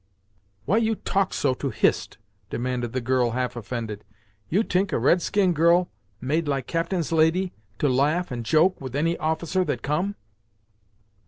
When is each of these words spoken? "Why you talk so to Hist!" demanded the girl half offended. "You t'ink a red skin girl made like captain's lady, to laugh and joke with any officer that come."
"Why 0.65 0.77
you 0.77 0.95
talk 0.95 1.31
so 1.31 1.53
to 1.53 1.69
Hist!" 1.69 2.17
demanded 2.49 2.91
the 2.91 3.01
girl 3.01 3.33
half 3.37 3.55
offended. 3.55 4.03
"You 4.49 4.63
t'ink 4.63 4.91
a 4.91 4.97
red 4.97 5.21
skin 5.21 5.53
girl 5.53 5.91
made 6.19 6.47
like 6.47 6.65
captain's 6.65 7.11
lady, 7.11 7.53
to 7.77 7.87
laugh 7.87 8.31
and 8.31 8.43
joke 8.43 8.81
with 8.81 8.95
any 8.95 9.15
officer 9.19 9.63
that 9.65 9.83
come." 9.83 10.15